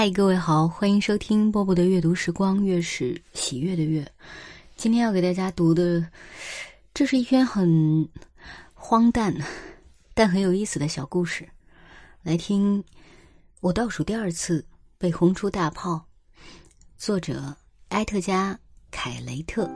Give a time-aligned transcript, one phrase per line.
[0.00, 4.08] 嗨，各位好，欢迎收听波波的阅读时光，月是喜悦的月。
[4.76, 6.06] 今天要给大家读的，
[6.94, 8.08] 这是一篇很
[8.74, 9.34] 荒诞
[10.14, 11.48] 但很有意思的小故事。
[12.22, 12.84] 来听，
[13.58, 14.64] 我倒数第二次
[14.98, 16.00] 被轰出大炮。
[16.96, 17.52] 作者
[17.88, 18.54] 埃特加·
[18.92, 19.68] 凯雷特。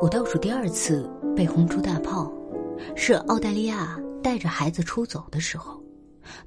[0.00, 2.32] 我倒数第二次被轰出大炮，
[2.94, 5.81] 是澳大利亚带着孩子出走的时候。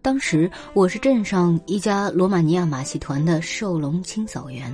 [0.01, 4.71] 当时我是镇上一家罗马尼亚马戏团的兽笼清扫员，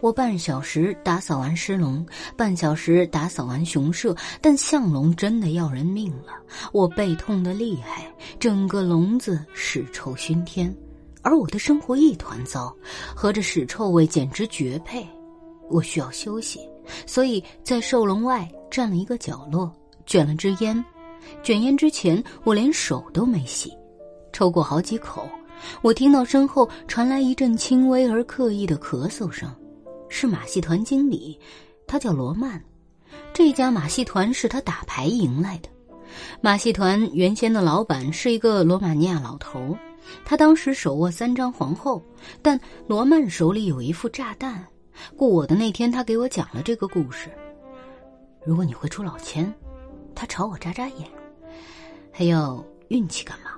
[0.00, 2.04] 我半小时打扫完狮笼，
[2.36, 6.32] 半小时打扫完熊舍，但象笼真的要人命了，
[6.72, 10.74] 我背痛的厉害，整个笼子屎臭熏天，
[11.22, 12.74] 而我的生活一团糟，
[13.14, 15.06] 和这屎臭味简直绝配。
[15.70, 16.60] 我需要休息，
[17.06, 19.70] 所以在兽笼外占了一个角落，
[20.06, 20.82] 卷了支烟。
[21.42, 23.70] 卷烟之前，我连手都没洗。
[24.32, 25.28] 抽过好几口，
[25.82, 29.52] 我听到身后传来一阵轻微而刻意的咳嗽声，
[30.08, 31.38] 是马戏团经理，
[31.86, 32.62] 他叫罗曼。
[33.32, 35.68] 这家马戏团是他打牌赢来的。
[36.40, 39.76] 马戏团原先的老板是一个罗马尼亚老头，
[40.24, 42.02] 他当时手握三张皇后，
[42.42, 44.64] 但罗曼手里有一副炸弹。
[45.16, 47.30] 雇我的那天，他给我讲了这个故事。
[48.44, 49.52] 如果你会出老千，
[50.14, 51.08] 他朝我眨眨眼，
[52.10, 53.52] 还要运气干嘛？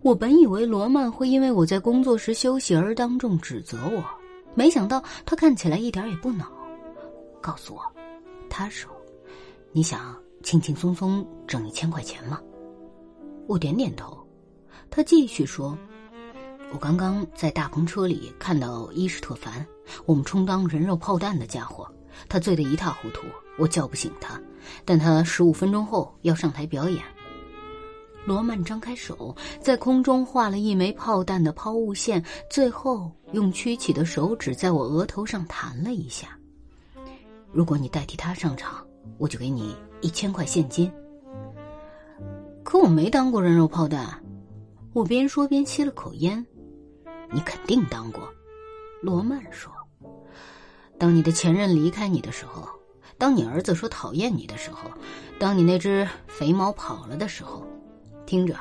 [0.00, 4.04] 我本以为罗曼会因为我在工作时休息而当众指责我，
[4.54, 6.46] 没想到他看起来一点也不恼，
[7.40, 7.82] 告诉我，
[8.48, 8.90] 他说
[9.72, 12.40] ：“你想轻轻松松挣一千块钱吗？”
[13.46, 14.16] 我点点头。
[14.90, 15.76] 他继续说
[16.72, 19.66] ：“我刚刚在大篷车里看到伊什特凡，
[20.06, 21.86] 我们充当人肉炮弹的家伙，
[22.28, 23.26] 他醉得一塌糊涂，
[23.58, 24.40] 我叫不醒他，
[24.84, 27.02] 但他十五分钟后要上台表演。”
[28.28, 36.38] 罗曼张开手，在空中画了一枚炮弹的抛物线，最后用曲起的手指在我额头上弹了一下。
[37.50, 38.86] 如果你代替他上场，
[39.16, 40.92] 我就给你一千块现金。
[42.62, 44.22] 可我没当过人肉炮弹，
[44.92, 46.44] 我边说边吸了口烟。
[47.32, 48.28] 你肯定当过，
[49.00, 49.72] 罗曼说。
[50.98, 52.68] 当你的前任离开你的时候，
[53.16, 54.90] 当你儿子说讨厌你的时候，
[55.38, 57.66] 当你那只肥猫跑了的时候。
[58.28, 58.54] 听着，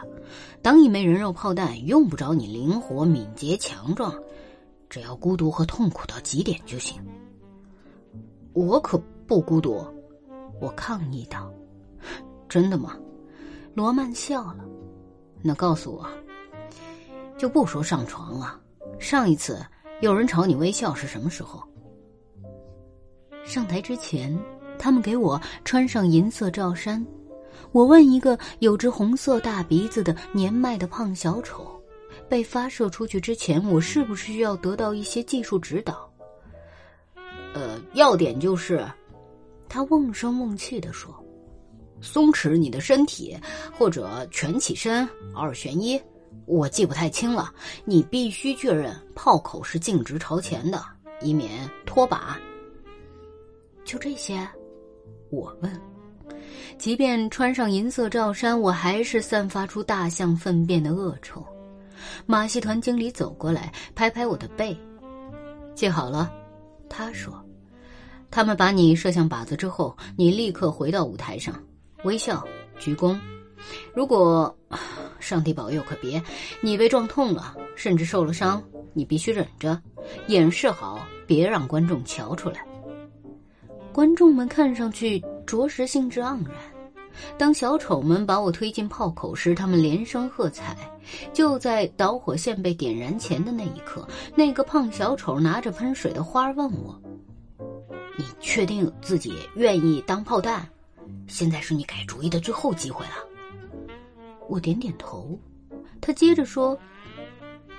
[0.61, 4.17] 当一枚人肉炮弹用不着你灵活、敏捷、强壮，
[4.89, 6.97] 只要孤独和痛苦到极点就行。
[8.53, 8.97] 我可
[9.28, 9.85] 不孤独，
[10.61, 11.51] 我抗议道。
[12.47, 12.97] 真的吗？
[13.73, 14.63] 罗曼笑了。
[15.41, 16.07] 那告诉我，
[17.38, 18.57] 就不说上床了。
[18.99, 19.61] 上一次
[19.99, 21.61] 有人朝你微笑是什么时候？
[23.44, 24.34] 上台之前，
[24.79, 27.05] 他们给我穿上银色罩衫。
[27.72, 31.66] 我问一个有着红色大鼻子的年迈的胖小丑
[32.28, 36.09] ：“被发射出去之前，我是不是需要得到一些技术指导？”
[37.53, 38.85] 呃，要点就是，
[39.67, 41.13] 他瓮声瓮气的说
[42.01, 43.38] ：“松弛你的身体，
[43.78, 45.99] 或者全起身，二选一。
[46.45, 47.51] 我记不太清了。
[47.84, 50.81] 你必须确认炮口是径直朝前的，
[51.22, 52.35] 以免脱靶。”
[53.84, 54.47] 就这些，
[55.29, 55.97] 我问。
[56.78, 61.45] 即便穿上银色罩衫，我还是散发出大象粪便的恶臭。
[62.25, 64.78] 马戏团经理走过来，拍拍我的背，
[65.73, 66.31] 记好了，
[66.88, 67.33] 他说
[68.29, 71.55] ：“他们把你射向靶子之后，你立刻回到舞台上，
[72.03, 72.45] 微笑，
[72.78, 73.17] 鞠躬。
[73.94, 74.55] 如果
[75.19, 76.22] 上帝保佑，可别
[76.61, 78.63] 你被撞痛了，甚至受了伤，
[78.94, 79.81] 你必须忍着，
[80.28, 82.63] 掩饰好，别让观众瞧出来。
[83.91, 86.56] 观众们看上去。”着实兴致盎然。
[87.35, 90.78] 当小丑们把我推进炮口时，他们连声喝彩。
[91.34, 97.02] 就在导火线被点燃前的那一刻，那个胖小丑拿着喷水的花问我
[98.19, 100.68] ：“你确定自己愿意当炮弹？
[101.28, 103.14] 现在是你改主意的最后机会了。”
[104.50, 105.40] 我点点头。
[106.02, 106.78] 他接着说：“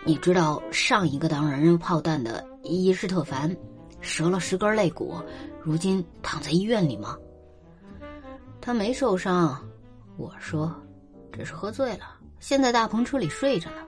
[0.04, 3.54] 你知道上一个当人肉炮弹的伊什特凡
[4.00, 5.14] 折了十根肋骨，
[5.62, 7.16] 如今躺在医院里吗？”
[8.68, 9.58] 他没受伤，
[10.18, 10.70] 我说，
[11.32, 13.86] 只是喝醉了，现在大篷车里睡着呢。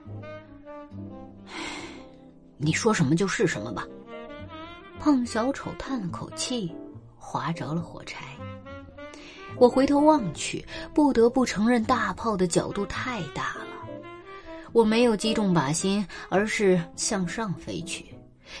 [2.57, 3.85] 你说什么就是什么吧。
[4.99, 6.75] 胖小丑叹了口气，
[7.15, 8.25] 划着了火柴。
[9.55, 13.67] 我回头望去，不得不承认大炮的角度太大了。
[14.71, 18.07] 我没有击中靶心，而是向上飞去。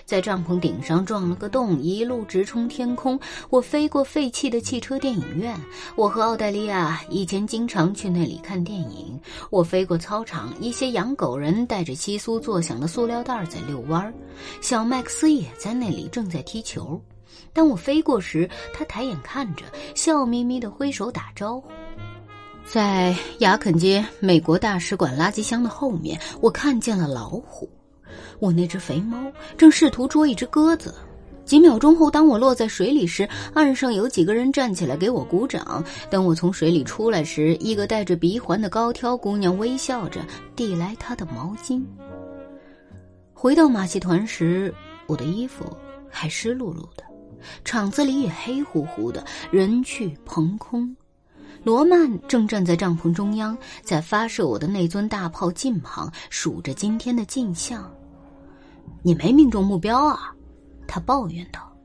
[0.05, 3.19] 在帐篷顶上撞了个洞，一路直冲天空。
[3.49, 5.59] 我飞过废弃的汽车电影院，
[5.95, 9.19] 我和澳大利亚以前经常去那里看电影。
[9.49, 14.13] 我飞过操场，一些养狗人带着窸窣作响的塑料袋在遛弯儿，
[14.61, 17.01] 小麦克斯也在那里正在踢球。
[17.53, 19.63] 当我飞过时，他抬眼看着，
[19.95, 21.69] 笑眯眯的挥手打招呼。
[22.65, 27.69] 在雅肯街美国大使馆垃圾箱的后面，我看见了老虎。
[28.41, 30.93] 我那只肥猫正试图捉一只鸽子。
[31.45, 35.83] 几秒钟后，当我落在水里时，岸上有几个人站起来给我鼓掌。
[36.09, 40.21] 等我从水里出来时，一个戴着鼻环的高挑姑娘微笑着
[40.55, 41.83] 递来她的毛巾。
[43.31, 44.73] 回到马戏团时，
[45.05, 45.65] 我的衣服
[46.09, 47.03] 还湿漉漉的，
[47.63, 50.95] 场子里也黑乎乎的，人去棚空。
[51.63, 57.91] 罗曼正站在帐篷中央，在发射我的那尊大炮近旁数着今天的进项。
[59.03, 60.35] 你没命中目标啊！
[60.87, 61.75] 他抱怨道，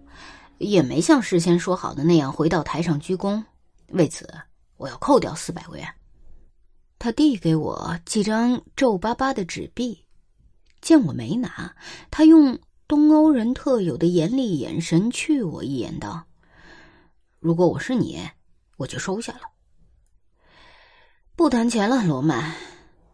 [0.58, 3.42] 也没像事先说好的那样回到台上鞠躬。
[3.90, 4.28] 为此，
[4.76, 5.86] 我要扣掉四百元。
[6.98, 10.04] 他递给我几张皱巴巴的纸币，
[10.80, 11.74] 见我没拿，
[12.10, 12.58] 他用
[12.88, 16.24] 东欧人特有的严厉眼神觑我一眼，道
[17.38, 18.28] ：“如果我是你，
[18.76, 19.40] 我就收下了。”
[21.36, 22.54] 不谈钱了，罗曼。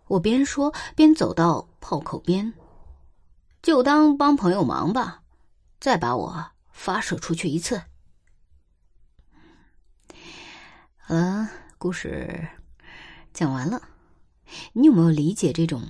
[0.07, 2.53] 我边说边走到炮口边。
[3.63, 5.23] 就当帮朋友忙吧，
[5.79, 7.81] 再把我发射出去一次。
[10.99, 11.49] 好了，
[11.79, 12.49] 故事
[13.33, 13.81] 讲完了。
[14.73, 15.81] 你有没有理解这种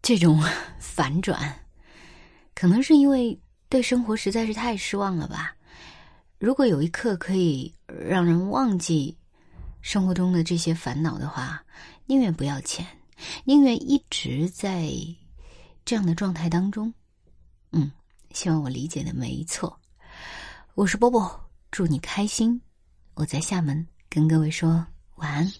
[0.00, 0.40] 这种
[0.78, 1.66] 反转？
[2.54, 5.56] 可能是因为对生活实在是太失望了吧。
[6.38, 9.18] 如果有一刻可以让人忘记
[9.82, 11.64] 生活中的这些烦恼的话，
[12.06, 12.86] 宁愿不要钱。
[13.44, 14.90] 宁愿一直在
[15.84, 16.92] 这样的状态当中，
[17.72, 17.90] 嗯，
[18.32, 19.78] 希望我理解的没错。
[20.74, 22.60] 我是波波，祝你开心。
[23.14, 24.86] 我在厦门跟各位说
[25.16, 25.50] 晚安。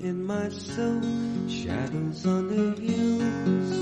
[0.00, 1.02] In my soul,
[1.48, 3.72] shadows on the hills.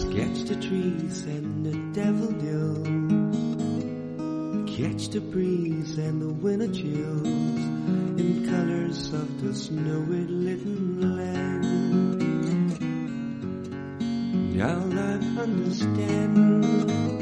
[0.00, 2.82] Sketch the trees and the devil daffodils.
[4.76, 10.82] Catch the breeze and the winter chills in colors of the snowy little
[11.16, 11.72] land.
[14.56, 17.21] Now I understand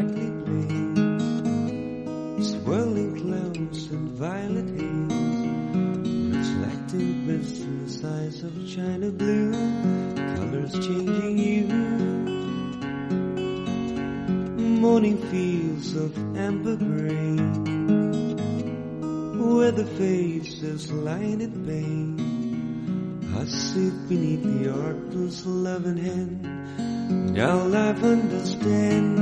[8.43, 9.51] of china blue,
[10.35, 11.67] colors changing hue.
[14.79, 17.35] Morning fields of amber gray,
[19.37, 22.17] where the faces line at pain.
[23.35, 27.35] I sit beneath the artless loving hand.
[27.35, 29.19] Now life understand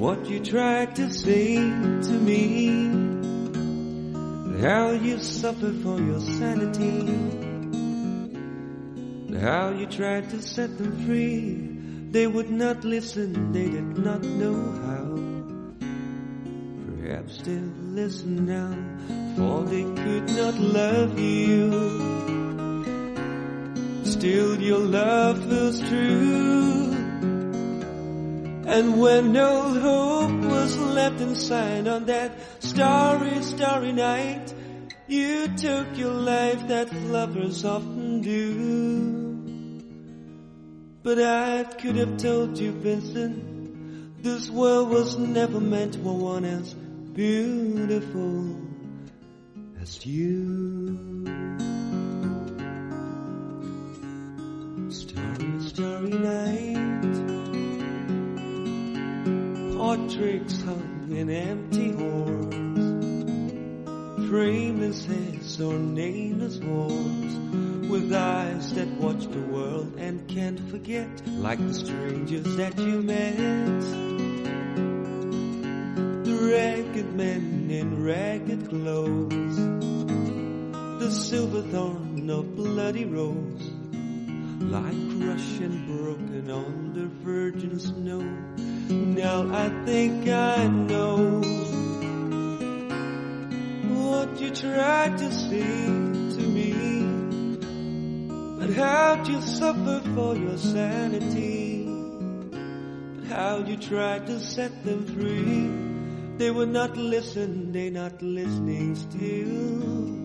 [0.00, 2.99] what you tried to say to me
[4.60, 7.06] how you suffer for your sanity,
[9.40, 11.66] how you tried to set them free.
[12.10, 15.06] They would not listen, they did not know how.
[16.86, 18.74] Perhaps they'll listen now,
[19.36, 21.70] for they could not love you.
[24.04, 26.59] Still, your love was true.
[28.70, 32.30] And when no hope was left inside on that
[32.62, 34.54] starry, starry night,
[35.08, 39.80] you took your life that lovers often do.
[41.02, 46.72] But I could have told you, Vincent, this world was never meant for one as
[46.72, 48.56] beautiful
[49.80, 51.26] as you.
[54.90, 56.69] Starry, starry night
[60.10, 62.54] portraits hung in empty halls,
[64.28, 67.34] frameless heads or nameless walls
[67.88, 73.36] with eyes that watch the world and can't forget like the strangers that you met.
[76.24, 79.56] The ragged men in ragged clothes
[80.98, 83.69] the silver thorn of bloody rose
[84.60, 88.20] like crushed and broken on the virgin snow
[88.90, 91.40] now I think I know
[93.88, 96.72] what you tried to say to me.
[98.58, 101.84] But how'd you suffer for your sanity?
[103.16, 106.36] But how'd you try to set them free?
[106.38, 110.19] They would not listen, they not listening still.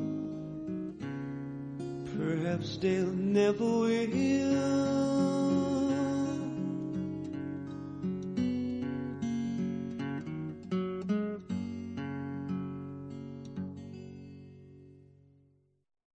[2.26, 5.35] Perhaps they'll never will.